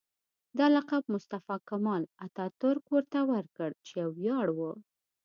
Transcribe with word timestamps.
دا 0.57 0.65
لقب 0.75 1.03
مصطفی 1.13 1.55
کمال 1.69 2.01
اتاترک 2.25 2.85
ورته 2.93 3.19
ورکړ 3.31 3.69
چې 3.85 3.91
یو 4.01 4.09
ویاړ 4.19 4.47
و. 4.57 4.59